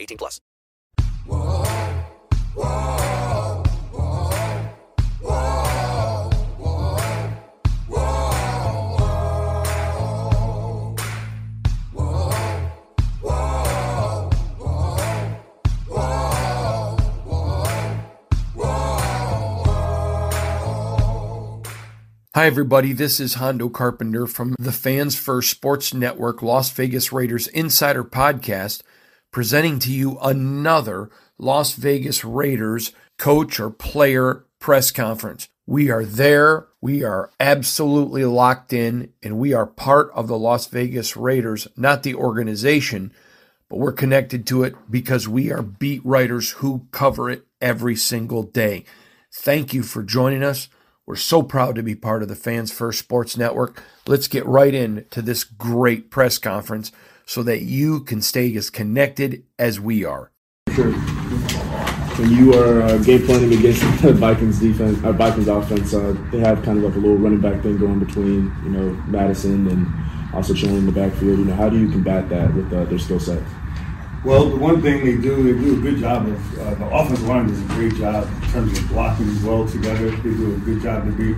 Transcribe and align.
18 0.00 0.18
plus. 0.18 0.40
Whoa, 1.26 1.64
whoa, 2.54 2.96
Hi, 22.36 22.44
everybody. 22.44 22.92
This 22.92 23.18
is 23.18 23.36
Hondo 23.36 23.70
Carpenter 23.70 24.26
from 24.26 24.56
the 24.58 24.70
Fans 24.70 25.16
First 25.16 25.48
Sports 25.50 25.94
Network 25.94 26.42
Las 26.42 26.70
Vegas 26.70 27.10
Raiders 27.10 27.46
Insider 27.46 28.04
Podcast, 28.04 28.82
presenting 29.36 29.78
to 29.78 29.92
you 29.92 30.18
another 30.20 31.10
Las 31.36 31.74
Vegas 31.74 32.24
Raiders 32.24 32.92
coach 33.18 33.60
or 33.60 33.68
player 33.68 34.46
press 34.60 34.90
conference. 34.90 35.50
We 35.66 35.90
are 35.90 36.06
there. 36.06 36.68
We 36.80 37.04
are 37.04 37.30
absolutely 37.38 38.24
locked 38.24 38.72
in, 38.72 39.12
and 39.22 39.38
we 39.38 39.52
are 39.52 39.66
part 39.66 40.10
of 40.14 40.26
the 40.26 40.38
Las 40.38 40.68
Vegas 40.68 41.18
Raiders, 41.18 41.68
not 41.76 42.02
the 42.02 42.14
organization, 42.14 43.12
but 43.68 43.78
we're 43.78 43.92
connected 43.92 44.46
to 44.46 44.62
it 44.62 44.74
because 44.90 45.28
we 45.28 45.52
are 45.52 45.60
beat 45.60 46.00
writers 46.02 46.52
who 46.52 46.86
cover 46.90 47.28
it 47.28 47.44
every 47.60 47.94
single 47.94 48.42
day. 48.42 48.86
Thank 49.30 49.74
you 49.74 49.82
for 49.82 50.02
joining 50.02 50.42
us. 50.42 50.70
We're 51.04 51.16
so 51.16 51.42
proud 51.42 51.74
to 51.74 51.82
be 51.82 51.94
part 51.94 52.22
of 52.22 52.28
the 52.28 52.36
Fans 52.36 52.72
First 52.72 53.00
Sports 53.00 53.36
Network. 53.36 53.82
Let's 54.06 54.28
get 54.28 54.46
right 54.46 54.72
into 54.72 55.20
this 55.20 55.44
great 55.44 56.10
press 56.10 56.38
conference 56.38 56.90
so 57.26 57.42
that 57.42 57.62
you 57.62 58.00
can 58.00 58.22
stay 58.22 58.54
as 58.56 58.70
connected 58.70 59.42
as 59.58 59.80
we 59.80 60.04
are. 60.04 60.30
Sure. 60.74 60.92
When 60.92 62.30
you 62.30 62.54
are 62.54 62.82
uh, 62.82 62.98
game 62.98 63.26
planning 63.26 63.52
against 63.52 63.82
the 64.02 64.12
Vikings 64.14 64.60
defense, 64.60 65.02
our 65.04 65.10
uh, 65.10 65.12
Vikings 65.12 65.48
offense, 65.48 65.92
uh, 65.92 66.16
they 66.30 66.38
have 66.38 66.62
kind 66.62 66.78
of 66.78 66.84
like 66.84 66.94
a 66.94 66.98
little 66.98 67.16
running 67.16 67.40
back 67.40 67.62
thing 67.62 67.76
going 67.76 67.98
between, 67.98 68.54
you 68.64 68.70
know, 68.70 68.90
Mattison 69.08 69.68
and 69.68 70.34
also 70.34 70.54
chilling 70.54 70.76
in 70.76 70.86
the 70.86 70.92
backfield. 70.92 71.38
You 71.38 71.44
know, 71.44 71.54
how 71.54 71.68
do 71.68 71.78
you 71.78 71.90
combat 71.90 72.28
that 72.30 72.54
with 72.54 72.72
uh, 72.72 72.84
their 72.84 72.98
skill 72.98 73.20
sets? 73.20 73.44
Well, 74.24 74.48
the 74.48 74.56
one 74.56 74.80
thing 74.80 75.04
they 75.04 75.16
do, 75.20 75.42
they 75.42 75.60
do 75.60 75.78
a 75.78 75.80
good 75.80 75.98
job 75.98 76.26
of, 76.26 76.58
uh, 76.58 76.74
the 76.74 76.86
offensive 76.86 77.28
line 77.28 77.48
does 77.48 77.60
a 77.60 77.66
great 77.74 77.94
job 77.94 78.26
in 78.42 78.48
terms 78.50 78.78
of 78.78 78.88
blocking 78.88 79.44
well 79.44 79.68
together. 79.68 80.10
They 80.10 80.30
do 80.30 80.54
a 80.54 80.58
good 80.58 80.82
job 80.82 81.04
to 81.04 81.12
be 81.12 81.34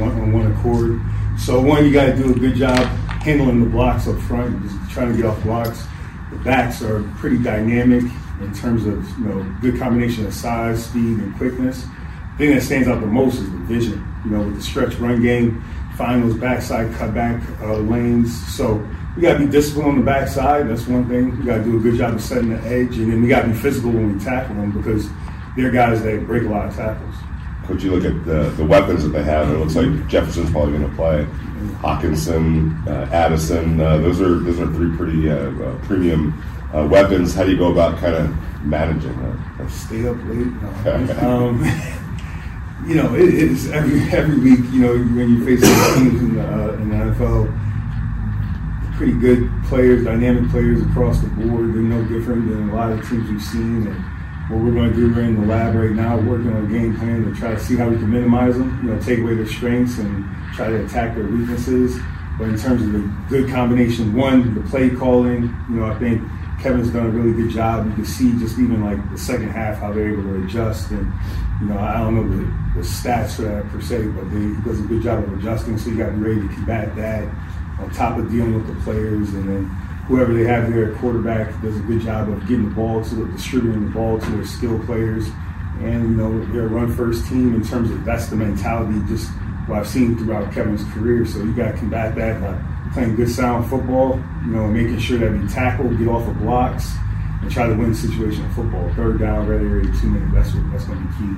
on 0.00 0.32
one 0.32 0.52
accord. 0.52 1.00
So, 1.38 1.60
one, 1.60 1.84
you 1.84 1.92
got 1.92 2.06
to 2.06 2.16
do 2.16 2.32
a 2.32 2.38
good 2.38 2.54
job 2.54 2.78
handling 3.20 3.64
the 3.64 3.70
blocks 3.70 4.08
up 4.08 4.18
front, 4.20 4.62
just 4.62 4.90
trying 4.90 5.10
to 5.12 5.16
get 5.16 5.26
off 5.26 5.42
blocks. 5.42 5.84
The 6.30 6.38
backs 6.38 6.82
are 6.82 7.02
pretty 7.18 7.38
dynamic 7.42 8.04
in 8.40 8.54
terms 8.54 8.86
of, 8.86 9.06
you 9.18 9.24
know, 9.24 9.56
good 9.60 9.78
combination 9.78 10.26
of 10.26 10.34
size, 10.34 10.84
speed, 10.84 11.18
and 11.18 11.36
quickness. 11.36 11.82
The 11.82 12.46
thing 12.46 12.54
that 12.54 12.62
stands 12.62 12.88
out 12.88 13.00
the 13.00 13.06
most 13.06 13.38
is 13.38 13.50
the 13.50 13.58
vision. 13.58 14.06
You 14.24 14.30
know, 14.30 14.42
with 14.42 14.56
the 14.56 14.62
stretch 14.62 14.94
run 14.94 15.22
game, 15.22 15.62
find 15.96 16.22
those 16.22 16.34
backside 16.34 16.90
cutback 16.92 17.42
uh, 17.60 17.76
lanes. 17.78 18.34
So, 18.54 18.86
we 19.16 19.22
got 19.22 19.34
to 19.34 19.40
be 19.40 19.50
disciplined 19.50 19.88
on 19.88 19.98
the 19.98 20.04
backside. 20.04 20.68
That's 20.68 20.86
one 20.86 21.08
thing. 21.08 21.36
We 21.38 21.44
got 21.44 21.58
to 21.58 21.64
do 21.64 21.78
a 21.78 21.80
good 21.80 21.96
job 21.96 22.14
of 22.14 22.22
setting 22.22 22.50
the 22.50 22.60
edge, 22.62 22.96
and 22.96 23.12
then 23.12 23.20
we 23.20 23.28
got 23.28 23.42
to 23.42 23.48
be 23.48 23.54
physical 23.54 23.90
when 23.90 24.16
we 24.16 24.24
tackle 24.24 24.54
them 24.54 24.70
because 24.70 25.08
they're 25.56 25.70
guys 25.70 26.02
that 26.02 26.26
break 26.26 26.44
a 26.44 26.48
lot 26.48 26.68
of 26.68 26.76
tackles. 26.76 27.14
Could 27.66 27.82
you 27.82 27.92
look 27.94 28.04
at 28.04 28.24
the, 28.24 28.50
the 28.56 28.64
weapons 28.64 29.02
that 29.02 29.10
they 29.10 29.22
have? 29.24 29.50
It 29.50 29.58
looks 29.58 29.74
like 29.74 30.08
Jefferson's 30.08 30.50
probably 30.50 30.78
going 30.78 30.88
to 30.88 30.96
play. 30.96 31.26
Hockenson, 31.80 32.86
uh, 32.86 33.10
Addison. 33.12 33.80
Uh, 33.80 33.98
those 33.98 34.20
are 34.20 34.38
those 34.38 34.60
are 34.60 34.66
three 34.66 34.96
pretty 34.96 35.30
uh, 35.30 35.50
premium 35.82 36.42
uh, 36.74 36.86
weapons. 36.90 37.34
How 37.34 37.44
do 37.44 37.52
you 37.52 37.58
go 37.58 37.72
about 37.72 37.98
kind 37.98 38.14
of 38.14 38.64
managing 38.64 39.16
that? 39.22 39.70
Stay 39.70 40.06
up 40.08 40.16
late. 40.24 41.18
um, 41.22 41.64
you 42.86 42.94
know, 42.94 43.14
it 43.14 43.34
is 43.34 43.70
every 43.70 44.00
every 44.10 44.38
week. 44.38 44.60
You 44.72 44.80
know, 44.80 44.96
when 44.96 45.28
you 45.30 45.44
face 45.44 45.60
teams 45.94 46.20
in 46.20 46.34
the, 46.36 46.42
uh, 46.42 46.72
in 46.74 46.90
the 46.90 46.96
NFL 46.96 47.60
pretty 49.00 49.18
good 49.18 49.50
players, 49.64 50.04
dynamic 50.04 50.50
players 50.50 50.82
across 50.82 51.20
the 51.20 51.28
board. 51.28 51.72
They're 51.72 51.80
no 51.80 52.04
different 52.04 52.50
than 52.50 52.68
a 52.68 52.74
lot 52.74 52.92
of 52.92 53.00
teams 53.08 53.30
we've 53.30 53.42
seen. 53.42 53.86
And 53.86 53.96
what 54.50 54.60
we're 54.60 54.72
going 54.72 54.90
to 54.90 54.94
do, 54.94 55.10
we're 55.14 55.22
in 55.22 55.40
the 55.40 55.46
lab 55.46 55.74
right 55.74 55.92
now 55.92 56.18
working 56.18 56.52
on 56.52 56.66
a 56.66 56.68
game 56.68 56.94
plan 56.98 57.24
to 57.24 57.34
try 57.34 57.54
to 57.54 57.58
see 57.58 57.76
how 57.76 57.88
we 57.88 57.96
can 57.96 58.10
minimize 58.10 58.58
them, 58.58 58.78
you 58.84 58.90
know, 58.90 59.00
take 59.00 59.20
away 59.20 59.36
their 59.36 59.46
strengths 59.46 59.96
and 59.96 60.28
try 60.60 60.68
to 60.68 60.84
attack 60.84 61.14
their 61.14 61.24
weaknesses. 61.24 61.98
But 62.38 62.48
in 62.48 62.58
terms 62.58 62.82
of 62.82 62.92
the 62.92 63.10
good 63.28 63.50
combination, 63.50 64.14
one, 64.14 64.54
the 64.54 64.60
play 64.68 64.90
calling, 64.90 65.42
you 65.70 65.76
know, 65.76 65.86
I 65.86 65.98
think 65.98 66.22
Kevin's 66.60 66.90
done 66.90 67.06
a 67.06 67.10
really 67.10 67.32
good 67.32 67.50
job. 67.50 67.86
You 67.86 67.94
can 67.94 68.04
see 68.04 68.38
just 68.38 68.58
even 68.58 68.84
like 68.84 68.98
the 69.10 69.16
second 69.18 69.50
half 69.50 69.78
how 69.78 69.92
they're 69.92 70.12
able 70.12 70.22
to 70.24 70.44
adjust. 70.44 70.90
And, 70.90 71.10
you 71.60 71.68
know, 71.68 71.78
I 71.78 71.98
don't 71.98 72.14
know 72.14 72.28
the, 72.28 72.80
the 72.80 72.86
stats 72.86 73.36
for 73.36 73.42
that 73.42 73.68
per 73.70 73.80
se, 73.80 74.08
but 74.08 74.30
they, 74.30 74.40
he 74.40 74.62
does 74.62 74.80
a 74.80 74.82
good 74.82 75.02
job 75.02 75.24
of 75.24 75.32
adjusting. 75.38 75.78
So 75.78 75.90
you 75.90 75.96
got 75.96 76.10
to 76.10 76.12
be 76.12 76.28
ready 76.28 76.40
to 76.46 76.54
combat 76.54 76.94
that 76.96 77.24
on 77.78 77.90
top 77.92 78.18
of 78.18 78.30
dealing 78.30 78.54
with 78.54 78.66
the 78.66 78.78
players, 78.82 79.32
and 79.32 79.48
then 79.48 79.64
whoever 80.06 80.34
they 80.34 80.44
have 80.44 80.70
there 80.70 80.92
at 80.92 80.98
quarterback 80.98 81.48
does 81.62 81.76
a 81.78 81.80
good 81.80 82.02
job 82.02 82.28
of 82.28 82.40
getting 82.42 82.68
the 82.68 82.74
ball 82.74 83.02
to 83.02 83.14
the, 83.14 83.32
distributing 83.32 83.86
the 83.86 83.90
ball 83.90 84.18
to 84.18 84.30
their 84.32 84.44
skill 84.44 84.78
players. 84.80 85.28
And 85.80 86.10
you 86.10 86.16
know 86.16 86.44
they're 86.52 86.66
a 86.66 86.68
run 86.68 86.94
first 86.94 87.26
team 87.26 87.54
in 87.54 87.64
terms 87.64 87.90
of 87.90 88.04
that's 88.04 88.26
the 88.26 88.36
mentality. 88.36 89.00
Just 89.08 89.30
what 89.70 89.78
I've 89.78 89.88
seen 89.88 90.18
throughout 90.18 90.52
Kevin's 90.52 90.84
career. 90.92 91.24
So 91.24 91.38
you 91.38 91.54
got 91.54 91.72
to 91.72 91.78
combat 91.78 92.14
that 92.16 92.40
by 92.40 92.60
playing 92.92 93.14
good 93.14 93.30
sound 93.30 93.70
football. 93.70 94.16
You 94.44 94.52
know, 94.52 94.66
making 94.66 94.98
sure 94.98 95.18
that 95.18 95.32
we 95.32 95.46
tackle, 95.46 95.88
get 95.96 96.08
off 96.08 96.26
of 96.26 96.38
blocks, 96.40 96.92
and 97.40 97.50
try 97.50 97.68
to 97.68 97.74
win 97.74 97.92
situational 97.92 98.52
football. 98.54 98.92
Third 98.94 99.20
down, 99.20 99.46
red 99.46 99.62
area, 99.62 99.84
two 100.00 100.08
minutes. 100.08 100.34
That's 100.34 100.54
what, 100.54 100.72
that's 100.72 100.84
going 100.84 100.98
to 100.98 101.06
be 101.06 101.12
key. 101.14 101.34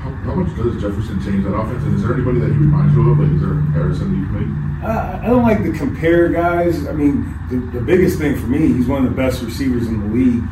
How, 0.00 0.10
how, 0.24 0.34
much 0.34 0.56
does 0.56 0.80
Jefferson 0.80 1.22
change 1.22 1.44
that 1.44 1.54
offense? 1.54 1.84
And 1.84 1.94
is 1.94 2.02
there 2.02 2.14
anybody 2.14 2.40
that 2.40 2.50
he 2.50 2.56
reminds 2.56 2.94
you 2.94 3.10
of? 3.10 3.18
Like, 3.18 3.30
is 3.30 3.40
there 3.40 3.52
a 3.52 3.62
comparison 3.62 4.18
you 4.18 4.26
can 4.26 4.80
make? 4.80 4.82
Uh, 4.82 5.20
I 5.22 5.26
don't 5.26 5.42
like 5.42 5.62
to 5.62 5.72
compare 5.72 6.28
guys. 6.30 6.88
I 6.88 6.92
mean, 6.92 7.38
the, 7.50 7.56
the 7.78 7.84
biggest 7.84 8.18
thing 8.18 8.36
for 8.36 8.46
me, 8.46 8.72
he's 8.72 8.88
one 8.88 9.04
of 9.04 9.10
the 9.10 9.16
best 9.16 9.42
receivers 9.42 9.86
in 9.86 10.00
the 10.00 10.06
league, 10.06 10.42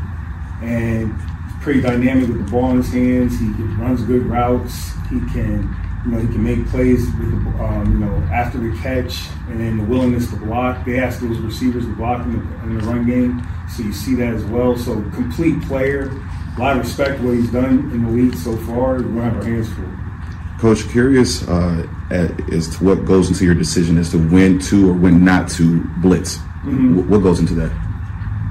and 0.62 1.18
he's 1.18 1.62
pretty 1.62 1.80
dynamic 1.80 2.28
with 2.28 2.44
the 2.44 2.50
ball 2.50 2.70
in 2.70 2.76
his 2.76 2.92
hands. 2.92 3.40
He 3.40 3.46
runs 3.80 4.02
good 4.02 4.26
routes. 4.26 4.92
He 5.08 5.18
can 5.32 5.66
You 6.04 6.12
know, 6.12 6.18
he 6.18 6.26
can 6.28 6.42
make 6.42 6.66
plays 6.68 7.04
with 7.18 7.30
the, 7.30 7.62
um, 7.62 7.92
you 7.92 7.98
know 7.98 8.14
after 8.32 8.56
the 8.58 8.74
catch 8.78 9.28
and 9.50 9.60
then 9.60 9.76
the 9.78 9.84
willingness 9.84 10.30
to 10.30 10.36
block. 10.36 10.84
They 10.86 10.98
ask 10.98 11.20
those 11.20 11.38
receivers 11.38 11.84
to 11.84 11.94
block 11.94 12.24
in 12.24 12.32
the, 12.32 12.62
in 12.64 12.78
the 12.78 12.84
run 12.86 13.06
game, 13.06 13.46
so 13.68 13.82
you 13.82 13.92
see 13.92 14.14
that 14.16 14.32
as 14.34 14.44
well. 14.44 14.76
So 14.78 14.94
complete 15.12 15.60
player. 15.62 16.10
A 16.56 16.60
lot 16.60 16.76
of 16.78 16.82
respect 16.84 17.18
for 17.20 17.26
what 17.26 17.34
he's 17.36 17.50
done 17.52 17.90
in 17.92 18.04
the 18.04 18.10
league 18.10 18.34
so 18.34 18.56
far. 18.58 18.94
We're 18.94 19.02
gonna 19.02 19.22
have 19.24 19.36
our 19.36 19.44
hands 19.44 19.68
full. 19.72 19.84
Coach, 20.58 20.88
curious 20.90 21.46
uh, 21.48 21.86
as 22.10 22.68
to 22.76 22.84
what 22.84 23.04
goes 23.04 23.28
into 23.28 23.44
your 23.44 23.54
decision 23.54 23.96
as 23.98 24.10
to 24.10 24.18
when 24.30 24.58
to 24.58 24.90
or 24.90 24.92
when 24.94 25.24
not 25.24 25.48
to 25.50 25.84
blitz. 25.98 26.38
Mhm. 26.64 26.94
Wh- 27.04 27.10
What 27.10 27.22
goes 27.22 27.40
into 27.40 27.54
that? 27.54 27.70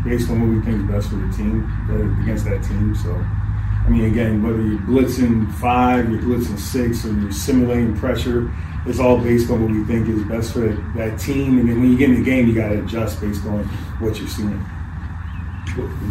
based 0.05 0.29
on 0.29 0.39
what 0.39 0.49
we 0.49 0.61
think 0.61 0.81
is 0.81 0.87
best 0.89 1.09
for 1.09 1.17
the 1.17 1.27
team 1.35 1.69
uh, 1.89 2.23
against 2.23 2.45
that 2.45 2.63
team. 2.63 2.95
So, 2.95 3.13
I 3.89 3.91
mean, 3.91 4.05
again, 4.05 4.43
whether 4.43 4.61
you're 4.61 4.77
blitzing 4.81 5.51
five, 5.55 6.11
you're 6.11 6.21
blitzing 6.21 6.59
six, 6.59 7.03
or 7.05 7.11
you're 7.11 7.31
simulating 7.31 7.97
pressure, 7.97 8.51
it's 8.85 8.99
all 8.99 9.17
based 9.17 9.49
on 9.49 9.63
what 9.63 9.71
we 9.71 9.83
think 9.85 10.07
is 10.07 10.23
best 10.25 10.53
for 10.53 10.59
that, 10.59 10.93
that 10.95 11.19
team. 11.19 11.57
And 11.57 11.67
then 11.67 11.81
when 11.81 11.91
you 11.91 11.97
get 11.97 12.11
in 12.11 12.17
the 12.17 12.23
game, 12.23 12.47
you 12.47 12.53
got 12.53 12.69
to 12.69 12.83
adjust 12.83 13.19
based 13.19 13.43
on 13.47 13.63
what 13.97 14.19
you're 14.19 14.27
seeing. 14.27 14.63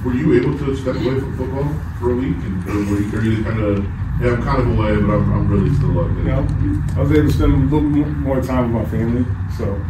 Were 0.04 0.12
you 0.12 0.42
able 0.42 0.58
to 0.58 0.74
step 0.74 0.96
away 0.96 1.20
from 1.20 1.36
football 1.36 1.72
for 2.00 2.10
a 2.10 2.16
week, 2.16 2.34
and 2.34 2.68
or 2.68 2.74
were 2.90 3.00
you, 3.00 3.16
or 3.16 3.22
you 3.22 3.44
kind 3.44 3.60
of? 3.60 3.84
Yeah, 4.20 4.32
I'm 4.32 4.42
kind 4.42 4.60
of 4.60 4.76
away, 4.76 4.96
but 4.96 5.14
I'm, 5.14 5.32
I'm 5.32 5.48
really 5.48 5.72
still 5.76 6.00
up 6.00 6.08
there. 6.16 6.24
You 6.24 6.30
know, 6.30 6.82
I 6.96 7.00
was 7.02 7.12
able 7.12 7.28
to 7.28 7.32
spend 7.32 7.52
a 7.52 7.76
little 7.76 7.80
more 7.80 8.42
time 8.42 8.74
with 8.74 8.82
my 8.82 8.90
family. 8.90 9.24
So, 9.56 9.80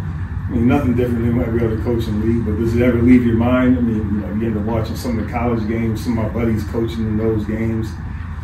I 0.48 0.50
mean, 0.52 0.66
nothing 0.66 0.96
different 0.96 1.26
than 1.26 1.40
every 1.42 1.62
other 1.62 1.78
coach 1.82 2.06
in 2.06 2.20
the 2.20 2.26
league. 2.26 2.46
But 2.46 2.56
does 2.58 2.74
it 2.74 2.80
ever 2.80 3.02
leave 3.02 3.26
your 3.26 3.36
mind? 3.36 3.76
I 3.76 3.80
mean, 3.82 3.96
you 3.96 4.20
know, 4.20 4.34
you 4.34 4.46
end 4.46 4.56
up 4.56 4.64
watching 4.64 4.96
some 4.96 5.18
of 5.18 5.26
the 5.26 5.30
college 5.30 5.68
games, 5.68 6.02
some 6.02 6.16
of 6.16 6.24
my 6.24 6.30
buddies 6.30 6.64
coaching 6.64 7.06
in 7.06 7.18
those 7.18 7.44
games. 7.44 7.90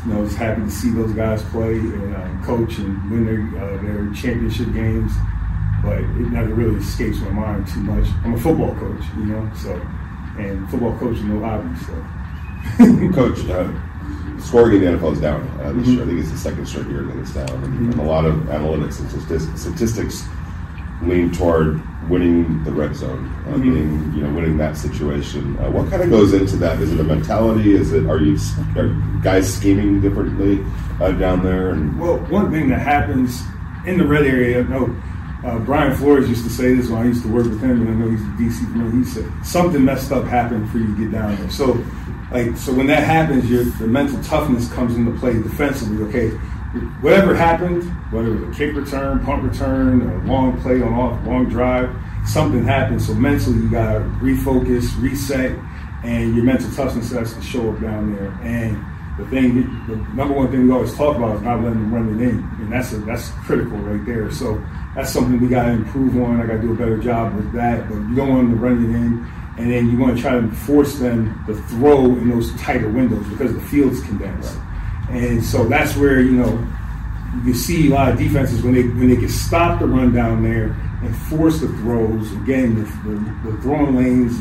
You 0.05 0.13
know, 0.13 0.19
I 0.19 0.21
was 0.21 0.37
happy 0.37 0.61
to 0.61 0.71
see 0.71 0.91
those 0.91 1.13
guys 1.13 1.43
play 1.45 1.79
and 1.79 2.15
um, 2.15 2.45
coach 2.45 2.77
and 2.77 3.11
win 3.11 3.25
their 3.25 3.63
uh, 3.63 3.83
their 3.83 4.13
championship 4.13 4.75
games. 4.75 5.13
But 5.83 6.01
it 6.01 6.29
never 6.29 6.53
really 6.53 6.77
escapes 6.77 7.19
my 7.21 7.31
mind 7.31 7.69
too 7.69 7.81
much. 7.81 8.07
I'm 8.23 8.35
a 8.35 8.39
football 8.39 8.75
coach, 8.75 9.03
you 9.17 9.25
know, 9.25 9.51
so 9.55 9.73
and 10.37 10.69
football 10.71 10.99
coach 10.99 11.17
is 11.17 11.25
no 11.25 11.41
hobby. 11.41 11.75
So, 11.87 12.05
Coach, 13.15 13.49
uh, 13.49 13.71
scoring 14.41 14.83
in 14.83 14.93
the 14.93 14.99
NFL 14.99 15.13
is 15.13 15.21
down 15.21 15.49
uh, 15.61 15.73
this 15.73 15.87
year. 15.89 16.03
I 16.03 16.07
think 16.07 16.21
it's 16.21 16.31
the 16.31 16.37
second 16.39 16.67
straight 16.67 16.87
year 16.89 17.03
that 17.03 17.17
it's 17.17 17.33
down, 17.33 17.49
and, 17.65 17.93
and 17.93 18.01
a 18.01 18.03
lot 18.03 18.25
of 18.25 18.35
analytics 18.45 19.01
and 19.01 19.09
statis- 19.09 19.57
statistics 19.57 20.27
lean 21.03 21.31
toward 21.33 21.81
winning 22.09 22.63
the 22.65 22.71
red 22.73 22.95
zone, 22.95 23.31
uh, 23.49 23.55
Mhm. 23.57 23.63
being 23.63 24.13
you 24.15 24.23
know 24.23 24.31
winning 24.35 24.57
that 24.59 24.77
situation. 24.77 25.57
Uh, 25.61 25.71
what 25.71 25.91
kind 25.91 26.03
of 26.03 26.11
goes 26.11 26.33
into 26.35 26.57
that? 26.57 26.81
Is 26.81 26.93
it 26.93 27.01
a 27.01 27.05
mentality? 27.05 27.75
Is 27.75 27.93
it 27.93 28.07
are 28.07 28.19
you 28.19 28.37
are 28.77 28.91
guys 29.23 29.53
scheming 29.53 30.01
differently 30.01 30.61
uh, 31.01 31.13
down 31.13 31.43
there? 31.43 31.71
And 31.71 31.99
Well, 31.99 32.19
one 32.29 32.51
thing 32.51 32.69
that 32.69 32.81
happens 32.81 33.43
in 33.87 33.99
the 33.99 34.07
red 34.07 34.25
area, 34.27 34.63
No, 34.65 34.87
know 34.87 34.91
uh, 35.45 35.59
Brian 35.59 35.95
Flores 35.95 36.29
used 36.29 36.45
to 36.45 36.51
say 36.51 36.75
this 36.75 36.89
when 36.89 37.03
I 37.03 37.07
used 37.07 37.23
to 37.23 37.29
work 37.29 37.45
with 37.45 37.61
him, 37.61 37.83
and 37.83 37.89
I 37.89 37.93
know 37.93 38.11
he's 38.11 38.23
the 38.25 38.45
DC 38.45 38.65
from 38.71 38.79
there. 38.83 38.91
He 38.93 39.05
said 39.05 39.25
something 39.43 39.85
messed 39.85 40.11
up 40.13 40.25
happened 40.25 40.71
for 40.71 40.79
you 40.79 40.87
to 40.87 41.01
get 41.03 41.13
down 41.13 41.37
there. 41.37 41.51
So, 41.51 41.79
like, 42.33 42.57
so 42.57 42.73
when 42.73 42.87
that 42.87 43.05
happens, 43.05 43.51
your 43.51 43.65
the 43.65 43.87
mental 43.87 44.23
toughness 44.23 44.73
comes 44.73 44.95
into 44.97 45.11
play 45.13 45.35
defensively. 45.35 46.03
Okay, 46.09 46.31
whatever 47.01 47.35
happened, 47.35 47.85
whether 48.13 48.35
it 48.35 48.41
was 48.41 48.57
a 48.57 48.59
kick 48.59 48.75
return, 48.75 49.25
punt 49.25 49.43
return, 49.43 50.03
or 50.03 50.17
a 50.17 50.27
long 50.27 50.61
play 50.61 50.83
on 50.83 50.93
off, 50.93 51.27
long 51.27 51.49
drive, 51.49 51.95
something 52.27 52.65
happened. 52.65 53.01
So 53.03 53.15
mentally, 53.15 53.57
you 53.57 53.71
gotta 53.71 54.01
refocus, 54.21 55.01
reset, 55.01 55.59
and 56.03 56.35
your 56.35 56.45
mental 56.45 56.71
toughness 56.73 57.11
has 57.13 57.35
to 57.35 57.43
show 57.43 57.73
up 57.73 57.81
down 57.81 58.15
there. 58.15 58.31
And 58.43 58.85
the 59.19 59.25
thing, 59.27 59.87
the 59.87 59.97
number 60.15 60.35
one 60.35 60.51
thing 60.51 60.67
we 60.67 60.73
always 60.73 60.95
talk 60.95 61.17
about 61.17 61.37
is 61.37 61.43
not 61.43 61.63
letting 61.63 61.81
them 61.81 61.95
run 61.95 62.21
it 62.21 62.29
in, 62.29 62.39
and 62.61 62.73
that's 62.73 62.93
a, 62.93 62.99
that's 62.99 63.31
critical 63.47 63.79
right 63.79 64.05
there. 64.05 64.31
So 64.31 64.63
that's 64.97 65.13
something 65.13 65.41
we 65.41 65.49
got 65.49 65.67
to 65.67 65.73
improve 65.73 66.21
on. 66.21 66.41
I 66.41 66.47
got 66.47 66.55
to 66.55 66.63
do 66.63 66.73
a 66.73 66.77
better 66.77 66.99
job 66.99 67.35
with 67.35 67.53
that. 67.53 67.89
But 67.89 67.97
you 67.97 68.15
don't 68.15 68.29
want 68.29 68.51
them 68.51 68.59
to 68.59 68.65
run 68.65 68.85
it 68.85 68.97
in, 68.97 69.27
and 69.59 69.71
then 69.71 69.89
you 69.89 69.99
want 69.99 70.17
to 70.17 70.23
try 70.23 70.41
to 70.41 70.49
force 70.51 70.97
them 70.97 71.45
to 71.47 71.55
throw 71.55 72.07
in 72.07 72.29
those 72.29 72.53
tighter 72.61 72.89
windows 72.89 73.27
because 73.29 73.55
the 73.55 73.61
field's 73.61 74.03
condensed. 74.03 74.57
And 75.11 75.45
so 75.45 75.65
that's 75.65 75.97
where 75.97 76.21
you 76.21 76.33
know 76.33 76.67
you 77.45 77.55
see 77.55 77.89
a 77.91 77.95
lot 77.95 78.11
of 78.13 78.19
defenses 78.19 78.63
when 78.63 78.75
they 78.75 78.83
when 78.85 79.09
they 79.11 79.17
can 79.17 79.29
stop 79.29 79.81
the 79.81 79.87
run 79.87 80.13
down 80.15 80.43
there 80.43 80.67
and 81.03 81.15
force 81.29 81.61
the 81.61 81.69
throws. 81.69 82.33
Again, 82.33 82.77
the, 82.77 82.85
the, 83.11 83.51
the 83.57 83.63
throwing 83.63 83.95
lanes 83.97 84.33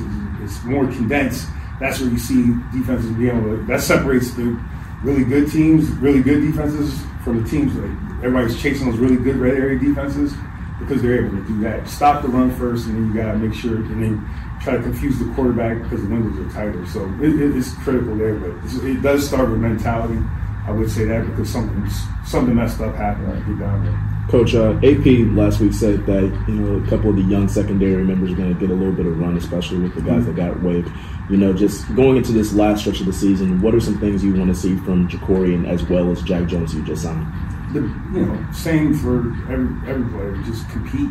is, 0.41 0.57
is 0.57 0.63
more 0.63 0.85
condensed. 0.87 1.47
That's 1.79 1.99
where 1.99 2.09
you 2.09 2.17
see 2.17 2.53
defenses 2.71 3.11
be 3.11 3.27
able 3.29 3.41
to. 3.57 3.63
That 3.65 3.81
separates 3.81 4.31
the 4.35 4.57
really 5.01 5.25
good 5.25 5.51
teams, 5.51 5.89
really 5.97 6.21
good 6.21 6.39
defenses, 6.41 6.93
from 7.23 7.43
the 7.43 7.49
teams 7.49 7.73
like 7.75 7.91
everybody's 8.23 8.61
chasing 8.61 8.89
those 8.89 8.99
really 8.99 9.17
good 9.17 9.35
red 9.35 9.55
area 9.55 9.77
defenses 9.79 10.33
because 10.79 11.01
they're 11.01 11.25
able 11.25 11.35
to 11.37 11.43
do 11.47 11.59
that. 11.61 11.87
Stop 11.89 12.21
the 12.21 12.27
run 12.29 12.51
first, 12.55 12.87
and 12.87 12.95
then 12.95 13.07
you 13.07 13.13
got 13.21 13.31
to 13.33 13.37
make 13.37 13.53
sure, 13.53 13.75
and 13.75 14.01
then 14.03 14.29
try 14.61 14.77
to 14.77 14.81
confuse 14.83 15.19
the 15.19 15.25
quarterback 15.33 15.81
because 15.83 16.01
the 16.01 16.07
windows 16.09 16.39
are 16.39 16.49
tighter. 16.53 16.85
So 16.87 17.03
it, 17.21 17.41
it- 17.41 17.57
it's 17.57 17.73
critical 17.83 18.15
there, 18.15 18.35
but 18.35 18.51
it 18.85 19.01
does 19.01 19.27
start 19.27 19.49
with 19.49 19.59
mentality. 19.59 20.19
I 20.65 20.71
would 20.71 20.89
say 20.89 21.05
that 21.05 21.25
because 21.27 21.49
something 21.49 21.89
something 22.25 22.55
messed 22.55 22.79
up 22.79 22.95
happened 22.95 23.45
get 23.45 23.59
down 23.59 23.85
there. 23.85 24.29
Coach, 24.29 24.55
uh, 24.55 24.71
AP 24.83 25.35
last 25.35 25.59
week 25.59 25.73
said 25.73 26.05
that 26.05 26.45
you 26.47 26.55
know 26.55 26.83
a 26.83 26.87
couple 26.87 27.09
of 27.09 27.17
the 27.17 27.23
young 27.23 27.47
secondary 27.49 28.03
members 28.03 28.31
are 28.31 28.35
going 28.35 28.53
to 28.53 28.59
get 28.59 28.69
a 28.69 28.73
little 28.73 28.93
bit 28.93 29.05
of 29.05 29.19
run, 29.19 29.35
especially 29.35 29.79
with 29.79 29.93
the 29.95 30.01
guys 30.01 30.25
that 30.25 30.35
got 30.35 30.61
waived. 30.63 30.89
You 31.29 31.37
know, 31.37 31.53
just 31.53 31.93
going 31.95 32.17
into 32.17 32.31
this 32.31 32.53
last 32.53 32.81
stretch 32.81 32.99
of 33.01 33.05
the 33.05 33.13
season, 33.13 33.61
what 33.61 33.75
are 33.75 33.79
some 33.79 33.99
things 33.99 34.23
you 34.23 34.33
want 34.33 34.53
to 34.53 34.55
see 34.55 34.75
from 34.77 35.09
Jakorian 35.09 35.67
as 35.67 35.83
well 35.83 36.09
as 36.11 36.21
Jack 36.21 36.47
Jones, 36.47 36.73
you 36.73 36.83
just 36.83 37.03
signed? 37.03 37.27
the 37.73 37.81
you 38.13 38.25
know 38.25 38.51
same 38.53 38.93
for 38.93 39.33
every 39.51 39.67
every 39.89 40.09
player. 40.11 40.35
Just 40.45 40.69
compete, 40.69 41.09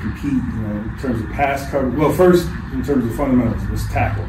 compete. 0.00 0.32
You 0.32 0.60
know, 0.64 0.76
in 0.80 0.98
terms 0.98 1.22
of 1.22 1.30
pass 1.30 1.70
coverage. 1.70 1.94
Well, 1.94 2.12
first 2.12 2.48
in 2.72 2.82
terms 2.82 3.04
of 3.04 3.14
fundamentals, 3.14 3.62
let's 3.70 3.86
tackle. 3.92 4.26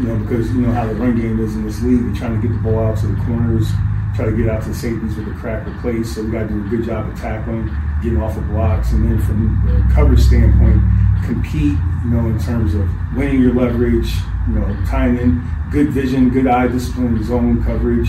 You 0.00 0.08
know, 0.08 0.18
because 0.18 0.52
you 0.52 0.60
know 0.60 0.72
how 0.72 0.86
the 0.86 0.94
run 0.94 1.16
game 1.16 1.40
is 1.40 1.54
in 1.54 1.64
this 1.64 1.80
league. 1.82 2.04
They're 2.04 2.14
trying 2.14 2.40
to 2.40 2.46
get 2.46 2.54
the 2.54 2.60
ball 2.60 2.80
out 2.80 2.98
to 2.98 3.06
the 3.06 3.16
corners, 3.24 3.70
try 4.16 4.24
to 4.26 4.32
get 4.36 4.48
out 4.48 4.62
to 4.62 4.70
the 4.70 4.74
safeties 4.74 5.14
with 5.16 5.28
a 5.28 5.32
crack 5.38 5.66
or 5.66 5.74
place. 5.80 6.14
So 6.14 6.22
we 6.24 6.30
got 6.32 6.44
to 6.44 6.48
do 6.48 6.64
a 6.64 6.68
good 6.68 6.84
job 6.84 7.08
of 7.08 7.20
tackling, 7.20 7.66
getting 8.02 8.20
off 8.20 8.34
the 8.34 8.40
blocks, 8.42 8.92
and 8.92 9.04
then 9.04 9.20
from 9.22 9.62
the 9.66 9.94
coverage 9.94 10.20
standpoint, 10.20 10.80
compete. 11.24 11.78
You 12.04 12.12
know, 12.12 12.28
in 12.28 12.38
terms 12.38 12.74
of 12.74 12.88
winning 13.16 13.42
your 13.42 13.52
leverage. 13.54 14.10
You 14.48 14.54
know, 14.60 14.76
tying 14.86 15.18
in 15.18 15.42
good 15.72 15.90
vision, 15.90 16.30
good 16.30 16.46
eye 16.46 16.68
discipline, 16.68 17.20
zone 17.24 17.64
coverage 17.64 18.08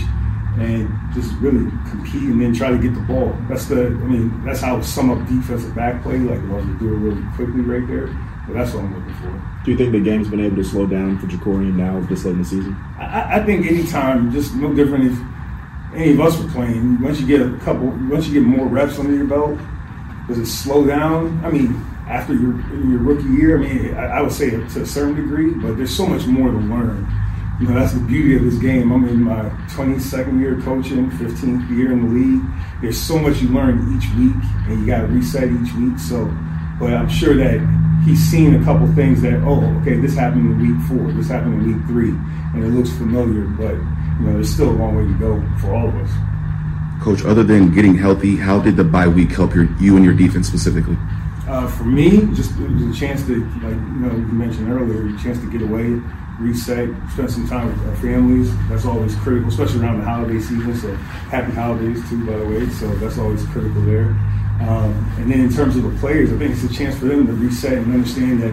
and 0.60 0.88
just 1.14 1.32
really 1.40 1.68
compete 1.90 2.22
and 2.22 2.40
then 2.40 2.52
try 2.54 2.70
to 2.70 2.78
get 2.78 2.94
the 2.94 3.00
ball. 3.00 3.36
That's 3.48 3.66
the, 3.66 3.86
I 3.86 3.88
mean, 3.90 4.44
that's 4.44 4.60
how 4.60 4.76
I 4.76 4.80
sum 4.82 5.10
up 5.10 5.26
defensive 5.28 5.74
back 5.74 6.02
play. 6.02 6.18
Like, 6.18 6.40
was 6.48 6.64
to 6.64 6.78
do 6.78 6.94
it 6.94 6.96
really 6.98 7.22
quickly 7.34 7.60
right 7.60 7.86
there. 7.88 8.06
But 8.46 8.54
that's 8.54 8.72
what 8.72 8.84
I'm 8.84 8.94
looking 8.94 9.14
for. 9.14 9.64
Do 9.64 9.70
you 9.72 9.76
think 9.76 9.92
the 9.92 10.00
game's 10.00 10.28
been 10.28 10.40
able 10.40 10.56
to 10.56 10.64
slow 10.64 10.86
down 10.86 11.18
for 11.18 11.26
Jakorian 11.26 11.74
now 11.74 12.00
this 12.08 12.24
late 12.24 12.32
in 12.32 12.38
the 12.38 12.44
season? 12.44 12.76
I- 12.98 13.04
I, 13.04 13.36
I 13.40 13.44
think 13.44 13.66
anytime, 13.66 14.30
just 14.32 14.54
no 14.54 14.72
different 14.74 15.04
if 15.12 15.18
any 15.94 16.12
of 16.12 16.20
us 16.20 16.38
were 16.38 16.50
playing. 16.50 17.00
Once 17.00 17.20
you 17.20 17.26
get 17.26 17.40
a 17.40 17.58
couple, 17.64 17.88
once 18.10 18.26
you 18.26 18.34
get 18.34 18.42
more 18.42 18.66
reps 18.66 18.98
under 18.98 19.14
your 19.14 19.26
belt, 19.26 19.58
does 20.28 20.38
it 20.38 20.46
slow 20.46 20.86
down? 20.86 21.44
I 21.44 21.50
mean, 21.50 21.74
after 22.08 22.34
your 22.34 22.54
your 22.84 22.98
rookie 23.00 23.28
year, 23.28 23.58
I 23.58 23.60
mean, 23.60 23.94
I, 23.94 24.18
I 24.18 24.22
would 24.22 24.32
say 24.32 24.50
to 24.50 24.82
a 24.82 24.86
certain 24.86 25.14
degree, 25.14 25.54
but 25.54 25.76
there's 25.76 25.94
so 25.94 26.06
much 26.06 26.26
more 26.26 26.50
to 26.50 26.58
learn. 26.58 27.06
You 27.60 27.66
know, 27.66 27.74
that's 27.74 27.92
the 27.92 28.00
beauty 28.00 28.36
of 28.36 28.44
this 28.44 28.56
game. 28.58 28.92
I'm 28.92 29.08
in 29.08 29.24
my 29.24 29.50
22nd 29.74 30.38
year 30.38 30.60
coaching, 30.62 31.10
15th 31.10 31.68
year 31.76 31.90
in 31.90 32.06
the 32.06 32.14
league. 32.14 32.42
There's 32.80 33.00
so 33.00 33.18
much 33.18 33.42
you 33.42 33.48
learn 33.48 33.96
each 33.96 34.08
week, 34.14 34.36
and 34.68 34.80
you 34.80 34.86
got 34.86 35.00
to 35.00 35.06
reset 35.08 35.50
each 35.50 35.74
week. 35.74 35.98
So, 35.98 36.26
but 36.78 36.94
I'm 36.94 37.08
sure 37.08 37.34
that 37.34 37.58
he's 38.04 38.20
seen 38.20 38.54
a 38.54 38.64
couple 38.64 38.86
things 38.94 39.22
that, 39.22 39.42
oh, 39.44 39.64
okay, 39.80 39.96
this 39.96 40.14
happened 40.14 40.46
in 40.46 40.58
week 40.60 40.88
four, 40.88 41.10
this 41.12 41.28
happened 41.28 41.54
in 41.54 41.74
week 41.74 41.86
three, 41.86 42.10
and 42.10 42.64
it 42.64 42.68
looks 42.68 42.90
familiar, 42.96 43.44
but 43.44 43.74
you 44.18 44.26
know, 44.26 44.32
there's 44.34 44.52
still 44.52 44.70
a 44.70 44.72
long 44.72 44.96
way 44.96 45.04
to 45.04 45.18
go 45.18 45.58
for 45.60 45.74
all 45.74 45.88
of 45.88 45.94
us. 45.96 46.10
Coach, 47.02 47.24
other 47.24 47.44
than 47.44 47.72
getting 47.72 47.96
healthy, 47.96 48.36
how 48.36 48.58
did 48.58 48.76
the 48.76 48.84
bye 48.84 49.06
week 49.06 49.30
help 49.30 49.54
your, 49.54 49.64
you 49.78 49.96
and 49.96 50.04
your 50.04 50.14
defense 50.14 50.48
specifically? 50.48 50.96
Uh, 51.46 51.66
for 51.66 51.84
me, 51.84 52.26
just 52.34 52.58
it 52.58 52.70
was 52.70 52.96
a 52.96 53.00
chance 53.00 53.24
to, 53.26 53.44
like 53.62 53.74
you 53.74 54.00
know, 54.00 54.10
you 54.10 54.26
mentioned 54.26 54.68
earlier, 54.68 55.06
a 55.14 55.22
chance 55.22 55.38
to 55.38 55.50
get 55.50 55.62
away, 55.62 56.00
reset, 56.38 56.90
spend 57.12 57.30
some 57.30 57.48
time 57.48 57.68
with 57.68 57.88
our 57.88 57.96
families. 57.96 58.50
That's 58.68 58.84
always 58.84 59.14
critical, 59.16 59.48
especially 59.48 59.80
around 59.80 60.00
the 60.00 60.04
holiday 60.04 60.40
season. 60.40 60.76
So 60.76 60.94
happy 61.30 61.52
holidays 61.52 62.06
too, 62.10 62.26
by 62.26 62.36
the 62.36 62.46
way. 62.46 62.68
So 62.68 62.88
that's 62.96 63.16
always 63.18 63.44
critical 63.46 63.80
there. 63.82 64.14
Um, 64.60 64.92
and 65.18 65.30
then 65.30 65.40
in 65.40 65.52
terms 65.52 65.76
of 65.76 65.84
the 65.84 65.98
players, 66.00 66.32
I 66.32 66.36
think 66.36 66.52
it's 66.52 66.64
a 66.64 66.74
chance 66.74 66.98
for 66.98 67.06
them 67.06 67.26
to 67.26 67.32
reset 67.32 67.78
and 67.78 67.94
understand 67.94 68.42
that 68.42 68.52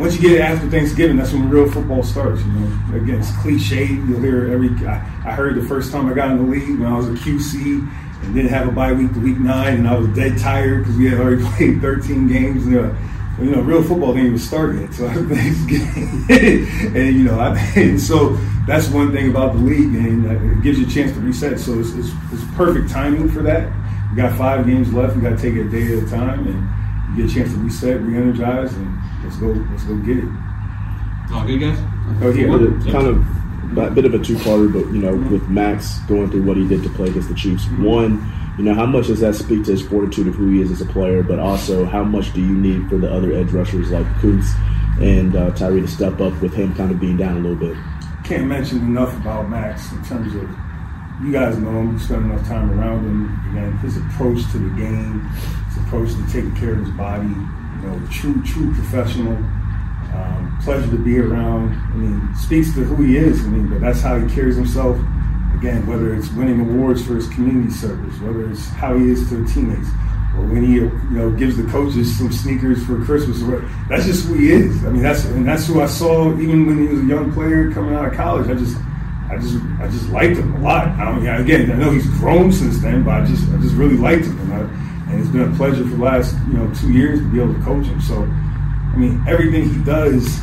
once 0.00 0.14
you 0.14 0.22
get 0.22 0.32
it 0.32 0.40
after 0.40 0.68
Thanksgiving, 0.68 1.18
that's 1.18 1.32
when 1.32 1.48
real 1.50 1.70
football 1.70 2.02
starts. 2.02 2.40
You 2.42 2.52
know, 2.52 2.96
again, 2.96 3.20
it's 3.20 3.36
cliche. 3.42 3.84
You'll 3.84 4.20
hear 4.20 4.50
every. 4.50 4.70
I, 4.86 4.96
I 5.26 5.32
heard 5.32 5.56
the 5.56 5.66
first 5.68 5.92
time 5.92 6.08
I 6.08 6.14
got 6.14 6.30
in 6.30 6.38
the 6.38 6.50
league 6.50 6.80
when 6.80 6.90
I 6.90 6.96
was 6.96 7.06
a 7.08 7.12
QC 7.12 7.86
and 8.22 8.34
didn't 8.34 8.50
have 8.50 8.66
a 8.66 8.72
bye 8.72 8.92
week 8.92 9.12
to 9.12 9.20
week 9.20 9.38
nine, 9.38 9.74
and 9.74 9.88
I 9.88 9.98
was 9.98 10.08
dead 10.08 10.38
tired 10.38 10.84
because 10.84 10.96
we 10.96 11.10
had 11.10 11.20
already 11.20 11.44
played 11.56 11.80
13 11.82 12.28
games. 12.28 12.66
And, 12.66 12.76
uh, 12.76 12.94
you 13.40 13.50
know, 13.50 13.60
real 13.60 13.82
football 13.82 14.12
didn't 14.12 14.28
even 14.28 14.38
start 14.38 14.76
yet, 14.76 14.92
so 14.92 15.08
Thanksgiving, 15.08 16.26
and 16.96 17.16
you 17.16 17.24
know, 17.24 17.38
I, 17.38 17.56
and 17.76 18.00
so 18.00 18.36
that's 18.66 18.88
one 18.88 19.12
thing 19.12 19.30
about 19.30 19.54
the 19.54 19.60
league, 19.60 19.94
and 19.94 20.26
uh, 20.26 20.56
it 20.58 20.62
gives 20.62 20.78
you 20.78 20.86
a 20.86 20.90
chance 20.90 21.12
to 21.12 21.20
reset. 21.20 21.58
So 21.58 21.78
it's, 21.78 21.92
it's, 21.92 22.10
it's 22.32 22.44
perfect 22.54 22.90
timing 22.90 23.30
for 23.30 23.42
that. 23.42 23.72
we 24.10 24.16
got 24.16 24.36
five 24.36 24.66
games 24.66 24.92
left. 24.92 25.16
We 25.16 25.22
got 25.22 25.30
to 25.30 25.36
take 25.36 25.54
it 25.54 25.66
a 25.66 25.70
day 25.70 25.96
at 25.96 26.04
a 26.04 26.10
time, 26.10 26.46
and 26.48 26.79
you 27.10 27.16
get 27.16 27.30
a 27.30 27.34
chance 27.34 27.52
to 27.52 27.58
reset, 27.58 28.00
re-energize, 28.02 28.72
and 28.74 28.98
let's 29.24 29.36
go. 29.36 29.48
Let's 29.48 29.84
go 29.84 29.96
get 29.96 30.18
it. 30.18 30.28
All 31.32 31.46
good, 31.46 31.60
guys. 31.60 31.78
Oh 32.22 32.30
yeah. 32.30 32.48
But 32.48 32.62
it 32.62 32.92
kind 32.92 33.06
of 33.06 33.78
a 33.78 33.90
bit 33.90 34.04
of 34.04 34.14
a 34.14 34.18
two-parter, 34.18 34.72
but 34.72 34.92
you 34.92 35.00
know, 35.00 35.14
with 35.30 35.48
Max 35.48 35.98
going 36.00 36.30
through 36.30 36.42
what 36.42 36.56
he 36.56 36.66
did 36.66 36.82
to 36.82 36.90
play 36.90 37.08
against 37.08 37.28
the 37.28 37.34
Chiefs, 37.34 37.66
one, 37.78 38.32
you 38.58 38.64
know, 38.64 38.74
how 38.74 38.86
much 38.86 39.06
does 39.06 39.20
that 39.20 39.34
speak 39.34 39.64
to 39.64 39.72
his 39.72 39.82
fortitude 39.82 40.26
of 40.26 40.34
who 40.34 40.50
he 40.50 40.60
is 40.60 40.70
as 40.70 40.80
a 40.80 40.86
player? 40.86 41.22
But 41.22 41.38
also, 41.38 41.84
how 41.84 42.02
much 42.02 42.32
do 42.32 42.40
you 42.40 42.54
need 42.54 42.88
for 42.88 42.96
the 42.96 43.12
other 43.12 43.32
edge 43.32 43.52
rushers 43.52 43.90
like 43.90 44.06
Koonce 44.14 44.52
and 45.00 45.36
uh, 45.36 45.50
Tyree 45.52 45.80
to 45.80 45.88
step 45.88 46.20
up 46.20 46.40
with 46.42 46.52
him 46.52 46.74
kind 46.74 46.90
of 46.90 47.00
being 47.00 47.16
down 47.16 47.36
a 47.36 47.40
little 47.40 47.56
bit? 47.56 47.76
Can't 48.24 48.46
mention 48.46 48.78
enough 48.78 49.16
about 49.16 49.48
Max 49.48 49.90
in 49.92 50.04
terms 50.04 50.34
of 50.34 50.48
you 51.22 51.32
guys 51.32 51.58
know 51.58 51.70
him. 51.70 51.92
You 51.92 51.98
spend 51.98 52.30
enough 52.30 52.46
time 52.48 52.70
around 52.78 53.04
him. 53.04 53.50
Again, 53.50 53.76
his 53.78 53.96
approach 53.96 54.40
to 54.52 54.58
the 54.58 54.70
game, 54.76 55.20
his 55.68 55.76
approach 55.84 56.10
to 56.10 56.32
taking 56.32 56.54
care 56.56 56.72
of 56.72 56.80
his 56.80 56.90
body. 56.90 57.28
You 57.28 57.86
know, 57.86 58.06
true, 58.10 58.42
true 58.42 58.72
professional. 58.74 59.36
Um, 60.14 60.58
pleasure 60.64 60.90
to 60.90 60.98
be 60.98 61.18
around. 61.18 61.72
I 61.72 61.94
mean, 61.94 62.34
speaks 62.34 62.74
to 62.74 62.84
who 62.84 63.02
he 63.04 63.16
is. 63.16 63.44
I 63.44 63.48
mean, 63.48 63.68
but 63.68 63.80
that's 63.80 64.00
how 64.00 64.18
he 64.18 64.34
carries 64.34 64.56
himself. 64.56 64.98
Again, 65.56 65.86
whether 65.86 66.14
it's 66.14 66.30
winning 66.32 66.60
awards 66.60 67.04
for 67.04 67.16
his 67.16 67.28
community 67.28 67.70
service, 67.70 68.18
whether 68.20 68.50
it's 68.50 68.66
how 68.68 68.96
he 68.96 69.10
is 69.10 69.28
to 69.28 69.46
teammates, 69.46 69.88
or 70.36 70.46
when 70.46 70.64
he 70.64 70.74
you 70.76 70.90
know 71.10 71.30
gives 71.30 71.56
the 71.56 71.64
coaches 71.64 72.16
some 72.16 72.32
sneakers 72.32 72.84
for 72.86 73.04
Christmas. 73.04 73.42
Or. 73.42 73.60
That's 73.88 74.06
just 74.06 74.26
who 74.26 74.34
he 74.34 74.50
is. 74.52 74.84
I 74.86 74.90
mean, 74.90 75.02
that's 75.02 75.24
and 75.26 75.46
that's 75.46 75.66
who 75.66 75.82
I 75.82 75.86
saw 75.86 76.32
even 76.38 76.66
when 76.66 76.78
he 76.78 76.86
was 76.86 77.00
a 77.02 77.06
young 77.06 77.32
player 77.32 77.70
coming 77.72 77.94
out 77.94 78.06
of 78.06 78.14
college. 78.14 78.48
I 78.48 78.54
just. 78.54 78.76
I 79.30 79.38
just, 79.38 79.56
I 79.80 79.88
just 79.88 80.10
liked 80.10 80.36
him 80.36 80.56
a 80.56 80.60
lot. 80.60 80.88
I 80.88 81.04
don't, 81.04 81.24
again, 81.24 81.70
I 81.70 81.74
know 81.76 81.92
he's 81.92 82.08
grown 82.18 82.52
since 82.52 82.80
then, 82.80 83.04
but 83.04 83.22
I 83.22 83.24
just, 83.24 83.48
I 83.52 83.56
just 83.58 83.74
really 83.74 83.96
liked 83.96 84.24
him, 84.24 84.38
and, 84.40 84.52
I, 84.52 84.60
and 85.10 85.20
it's 85.20 85.30
been 85.30 85.52
a 85.52 85.56
pleasure 85.56 85.84
for 85.84 85.96
the 85.96 86.02
last, 86.02 86.36
you 86.48 86.54
know, 86.54 86.72
two 86.74 86.92
years 86.92 87.20
to 87.20 87.30
be 87.30 87.40
able 87.40 87.54
to 87.54 87.60
coach 87.60 87.86
him. 87.86 88.00
So, 88.00 88.22
I 88.22 88.96
mean, 88.96 89.24
everything 89.28 89.68
he 89.68 89.82
does, 89.84 90.40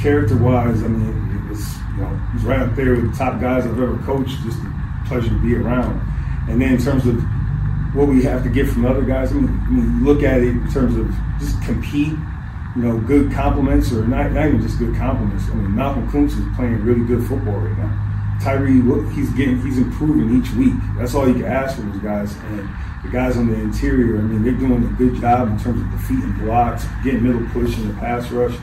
character-wise, 0.00 0.82
I 0.82 0.88
mean, 0.88 1.48
it's 1.50 1.76
you 1.96 2.02
know, 2.02 2.16
he's 2.32 2.42
right 2.44 2.60
up 2.60 2.74
there 2.74 2.94
with 2.94 3.10
the 3.12 3.16
top 3.16 3.40
guys 3.40 3.66
I've 3.66 3.78
ever 3.78 3.98
coached. 3.98 4.40
Just 4.42 4.58
a 4.58 5.02
pleasure 5.06 5.28
to 5.28 5.42
be 5.42 5.54
around. 5.54 6.00
And 6.48 6.60
then 6.60 6.74
in 6.74 6.82
terms 6.82 7.06
of 7.06 7.20
what 7.94 8.08
we 8.08 8.22
have 8.22 8.42
to 8.44 8.48
get 8.48 8.68
from 8.68 8.86
other 8.86 9.02
guys, 9.02 9.32
I 9.32 9.34
mean, 9.34 9.48
I 9.48 9.70
mean 9.70 10.04
look 10.04 10.22
at 10.22 10.38
it 10.38 10.48
in 10.48 10.70
terms 10.72 10.96
of 10.96 11.12
just 11.38 11.60
compete. 11.62 12.16
You 12.76 12.82
know, 12.82 12.98
good 13.00 13.32
compliments 13.32 13.90
or 13.92 14.06
not, 14.06 14.30
not 14.30 14.46
even 14.46 14.62
just 14.62 14.78
good 14.78 14.94
compliments. 14.96 15.44
I 15.50 15.54
mean, 15.54 15.74
Malcolm 15.74 16.08
Koonce 16.08 16.38
is 16.38 16.56
playing 16.56 16.84
really 16.84 17.04
good 17.04 17.26
football 17.26 17.56
right 17.56 17.76
now. 17.76 18.09
Tyree, 18.42 18.80
he's 19.14 19.30
getting, 19.30 19.60
he's 19.62 19.78
improving 19.78 20.40
each 20.40 20.50
week. 20.52 20.74
That's 20.96 21.14
all 21.14 21.28
you 21.28 21.34
can 21.34 21.44
ask 21.44 21.76
for 21.76 21.82
these 21.82 22.00
guys. 22.00 22.34
And 22.36 22.68
the 23.04 23.08
guys 23.10 23.36
on 23.36 23.48
the 23.48 23.54
interior, 23.54 24.18
I 24.18 24.22
mean, 24.22 24.42
they're 24.42 24.52
doing 24.52 24.84
a 24.84 24.92
good 24.96 25.20
job 25.20 25.48
in 25.48 25.58
terms 25.58 25.80
of 25.80 25.90
defeating 25.90 26.32
blocks, 26.38 26.86
getting 27.04 27.22
middle 27.22 27.46
push 27.50 27.76
in 27.76 27.88
the 27.88 27.94
pass 27.94 28.30
rush. 28.30 28.54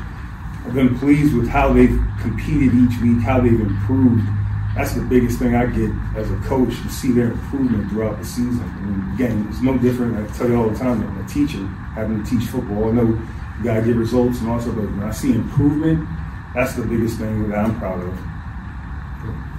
I've 0.65 0.74
been 0.74 0.98
pleased 0.98 1.36
with 1.36 1.48
how 1.48 1.74
they've 1.74 2.00
competed 2.22 2.74
each 2.74 3.00
week, 3.01 3.19
how 3.22 3.39
they've 3.39 3.60
improved. 3.60 4.27
That's 4.75 4.93
the 4.93 5.01
biggest 5.01 5.39
thing 5.39 5.55
I 5.55 5.65
get 5.65 5.89
as 6.15 6.29
a 6.29 6.38
coach 6.41 6.69
to 6.69 6.89
see 6.89 7.12
their 7.12 7.31
improvement 7.31 7.89
throughout 7.89 8.19
the 8.19 8.25
season. 8.25 8.65
Mean, 8.86 9.13
again, 9.15 9.48
it's 9.50 9.62
no 9.62 9.77
different. 9.77 10.17
I 10.17 10.31
tell 10.36 10.50
you 10.50 10.55
all 10.55 10.69
the 10.69 10.77
time, 10.77 11.01
I'm 11.01 11.25
a 11.25 11.27
teacher, 11.27 11.65
having 11.96 12.24
to 12.24 12.29
teach 12.29 12.48
football. 12.50 12.89
I 12.89 12.91
know 12.91 13.05
you 13.05 13.63
got 13.63 13.75
to 13.75 13.81
get 13.81 13.96
results 13.96 14.39
and 14.39 14.50
also, 14.50 14.72
but 14.72 14.84
when 14.84 15.03
I 15.03 15.12
see 15.12 15.34
improvement, 15.34 16.07
that's 16.53 16.74
the 16.74 16.84
biggest 16.84 17.17
thing 17.17 17.50
that 17.50 17.57
I'm 17.57 17.79
proud 17.79 18.03
of. 18.03 18.37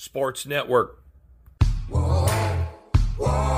Sports 0.00 0.46
Network. 0.46 1.02
Hey 1.90 1.98
Hey 3.18 3.57